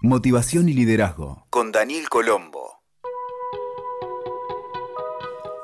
[0.00, 2.82] Motivación y Liderazgo con Daniel Colombo.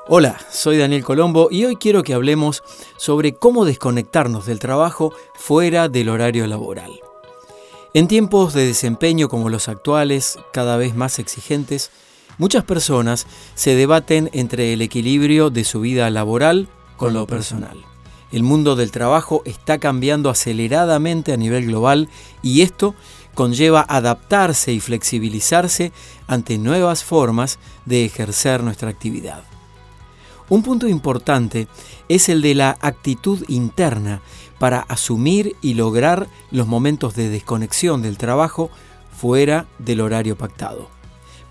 [0.09, 2.61] Hola, soy Daniel Colombo y hoy quiero que hablemos
[2.97, 6.91] sobre cómo desconectarnos del trabajo fuera del horario laboral.
[7.93, 11.89] En tiempos de desempeño como los actuales, cada vez más exigentes,
[12.37, 17.85] muchas personas se debaten entre el equilibrio de su vida laboral con lo personal.
[18.31, 22.09] El mundo del trabajo está cambiando aceleradamente a nivel global
[22.41, 22.95] y esto
[23.35, 25.91] conlleva adaptarse y flexibilizarse
[26.25, 29.43] ante nuevas formas de ejercer nuestra actividad.
[30.49, 31.67] Un punto importante
[32.07, 34.21] es el de la actitud interna
[34.59, 38.69] para asumir y lograr los momentos de desconexión del trabajo
[39.15, 40.89] fuera del horario pactado.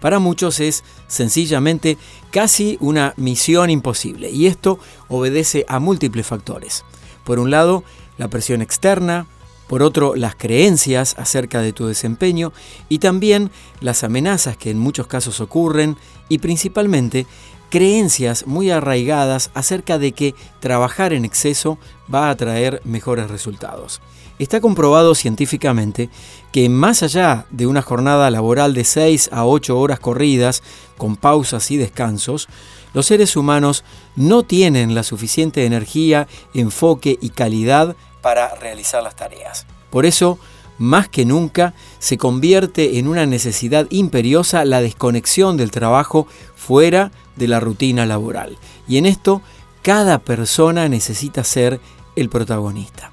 [0.00, 1.96] Para muchos es sencillamente
[2.30, 4.78] casi una misión imposible y esto
[5.08, 6.84] obedece a múltiples factores.
[7.24, 7.84] Por un lado,
[8.18, 9.26] la presión externa,
[9.66, 12.52] por otro, las creencias acerca de tu desempeño
[12.88, 13.50] y también
[13.80, 15.96] las amenazas que en muchos casos ocurren
[16.28, 17.26] y principalmente
[17.70, 21.78] creencias muy arraigadas acerca de que trabajar en exceso
[22.12, 24.00] va a traer mejores resultados.
[24.38, 26.10] Está comprobado científicamente
[26.52, 30.62] que más allá de una jornada laboral de 6 a 8 horas corridas,
[30.98, 32.48] con pausas y descansos,
[32.94, 33.84] los seres humanos
[34.16, 39.66] no tienen la suficiente energía, enfoque y calidad para realizar las tareas.
[39.90, 40.38] Por eso,
[40.78, 47.48] más que nunca, se convierte en una necesidad imperiosa la desconexión del trabajo fuera de
[47.48, 48.56] la rutina laboral.
[48.88, 49.42] Y en esto,
[49.82, 51.80] cada persona necesita ser
[52.16, 53.12] el protagonista.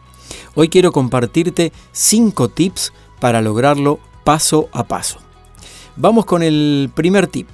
[0.56, 5.20] Hoy quiero compartirte cinco tips para lograrlo paso a paso.
[5.98, 7.50] Vamos con el primer tip.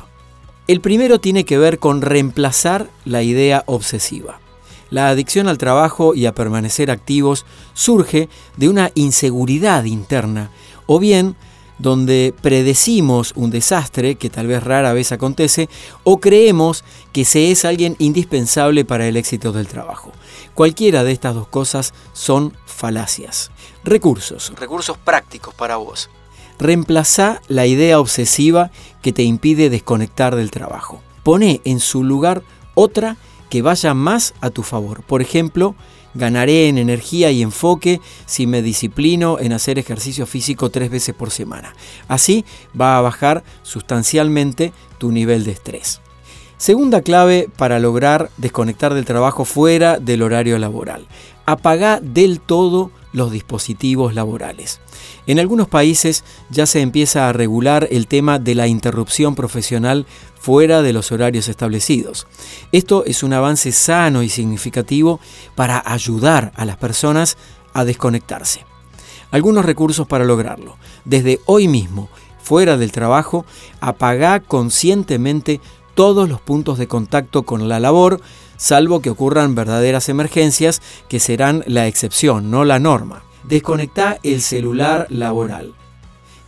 [0.68, 4.42] El primero tiene que ver con reemplazar la idea obsesiva.
[4.90, 10.52] La adicción al trabajo y a permanecer activos surge de una inseguridad interna
[10.86, 11.36] o bien
[11.80, 15.70] donde predecimos un desastre que tal vez rara vez acontece
[16.04, 20.12] o creemos que se es alguien indispensable para el éxito del trabajo.
[20.54, 23.52] Cualquiera de estas dos cosas son falacias.
[23.84, 26.10] Recursos, recursos prácticos para vos.
[26.60, 28.72] Reemplaza la idea obsesiva
[29.04, 31.02] que te impide desconectar del trabajo.
[31.22, 32.42] Pone en su lugar
[32.74, 33.18] otra
[33.50, 35.04] que vaya más a tu favor.
[35.04, 35.76] Por ejemplo,
[36.14, 41.32] ganaré en energía y enfoque si me disciplino en hacer ejercicio físico tres veces por
[41.32, 41.76] semana.
[42.08, 42.46] Así
[42.80, 46.02] va a bajar sustancialmente tu nivel de estrés.
[46.58, 51.08] Segunda clave para lograr desconectar del trabajo fuera del horario laboral.
[51.46, 54.82] Apaga del todo los dispositivos laborales.
[55.28, 60.08] En algunos países ya se empieza a regular el tema de la interrupción profesional
[60.40, 62.26] fuera de los horarios establecidos.
[62.72, 65.20] Esto es un avance sano y significativo
[65.54, 67.38] para ayudar a las personas
[67.74, 68.66] a desconectarse.
[69.30, 70.78] Algunos recursos para lograrlo.
[71.06, 72.10] Desde hoy mismo,
[72.42, 73.46] fuera del trabajo,
[73.80, 75.62] apaga conscientemente
[75.98, 78.22] todos los puntos de contacto con la labor,
[78.56, 83.24] salvo que ocurran verdaderas emergencias que serán la excepción, no la norma.
[83.46, 85.74] Desconecta el celular laboral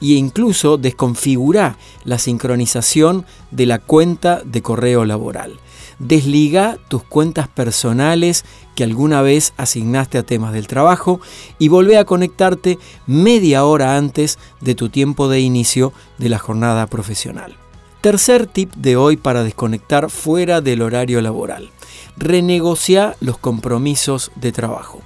[0.02, 5.60] e incluso desconfigura la sincronización de la cuenta de correo laboral.
[5.98, 8.46] Desliga tus cuentas personales
[8.76, 11.22] que alguna vez asignaste a temas del trabajo
[11.58, 12.78] y volvé a conectarte
[13.08, 17.58] media hora antes de tu tiempo de inicio de la jornada profesional.
[18.02, 21.70] Tercer tip de hoy para desconectar fuera del horario laboral.
[22.16, 25.02] Renegocia los compromisos de trabajo.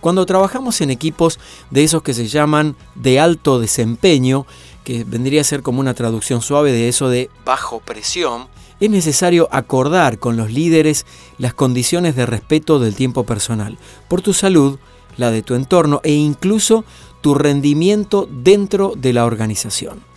[0.00, 1.38] Cuando trabajamos en equipos
[1.70, 4.44] de esos que se llaman de alto desempeño,
[4.82, 8.48] que vendría a ser como una traducción suave de eso de bajo presión,
[8.80, 11.06] es necesario acordar con los líderes
[11.38, 14.80] las condiciones de respeto del tiempo personal, por tu salud,
[15.16, 16.84] la de tu entorno e incluso
[17.20, 20.11] tu rendimiento dentro de la organización.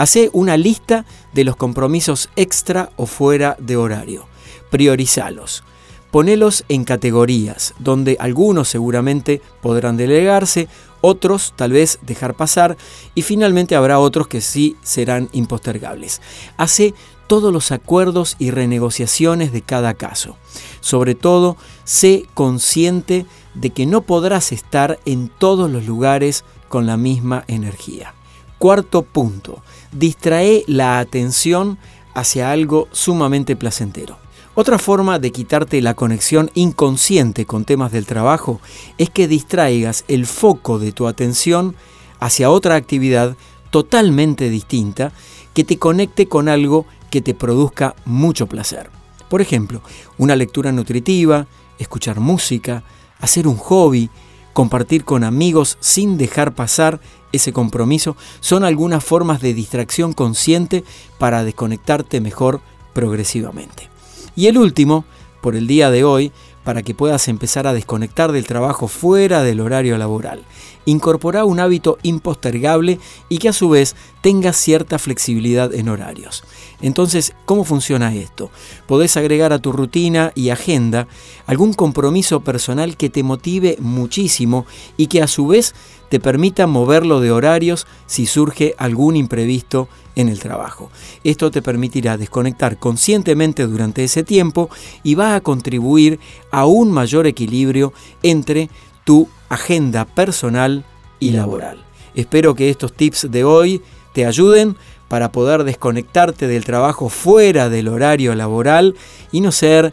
[0.00, 4.26] Hace una lista de los compromisos extra o fuera de horario.
[4.70, 5.62] Priorizalos.
[6.10, 10.68] Ponelos en categorías, donde algunos seguramente podrán delegarse,
[11.02, 12.78] otros tal vez dejar pasar
[13.14, 16.22] y finalmente habrá otros que sí serán impostergables.
[16.56, 16.94] Hace
[17.26, 20.38] todos los acuerdos y renegociaciones de cada caso.
[20.80, 26.96] Sobre todo, sé consciente de que no podrás estar en todos los lugares con la
[26.96, 28.14] misma energía.
[28.60, 29.62] Cuarto punto,
[29.92, 31.78] distrae la atención
[32.14, 34.18] hacia algo sumamente placentero.
[34.54, 38.60] Otra forma de quitarte la conexión inconsciente con temas del trabajo
[38.98, 41.76] es que distraigas el foco de tu atención
[42.18, 43.36] hacia otra actividad
[43.70, 45.12] totalmente distinta
[45.54, 48.90] que te conecte con algo que te produzca mucho placer.
[49.28, 49.82] Por ejemplo,
[50.18, 51.46] una lectura nutritiva,
[51.78, 52.82] escuchar música,
[53.20, 54.10] hacer un hobby,
[54.52, 57.00] compartir con amigos sin dejar pasar
[57.32, 60.84] ese compromiso, son algunas formas de distracción consciente
[61.18, 62.60] para desconectarte mejor
[62.92, 63.88] progresivamente.
[64.34, 65.04] Y el último,
[65.40, 66.32] por el día de hoy,
[66.64, 70.42] para que puedas empezar a desconectar del trabajo fuera del horario laboral.
[70.84, 72.98] Incorpora un hábito impostergable
[73.28, 76.44] y que a su vez tenga cierta flexibilidad en horarios.
[76.82, 78.50] Entonces, ¿cómo funciona esto?
[78.86, 81.06] Podés agregar a tu rutina y agenda
[81.46, 84.66] algún compromiso personal que te motive muchísimo
[84.96, 85.74] y que a su vez
[86.08, 90.90] te permita moverlo de horarios si surge algún imprevisto en el trabajo.
[91.22, 94.70] Esto te permitirá desconectar conscientemente durante ese tiempo
[95.02, 96.18] y va a contribuir
[96.50, 97.92] a un mayor equilibrio
[98.22, 98.70] entre
[99.04, 100.84] tu agenda personal
[101.20, 101.84] y laboral.
[102.14, 103.82] Espero que estos tips de hoy
[104.12, 104.76] te ayuden
[105.10, 108.94] para poder desconectarte del trabajo fuera del horario laboral
[109.32, 109.92] y no ser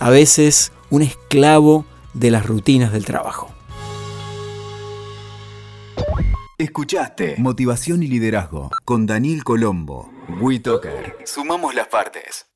[0.00, 3.54] a veces un esclavo de las rutinas del trabajo.
[6.58, 10.10] Escuchaste Motivación y Liderazgo con Daniel Colombo.
[10.40, 11.18] WeToker.
[11.24, 12.48] Sumamos las partes.